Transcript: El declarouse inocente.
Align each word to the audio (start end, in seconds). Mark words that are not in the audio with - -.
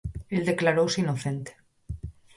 El 0.37 0.43
declarouse 0.49 1.01
inocente. 1.03 1.51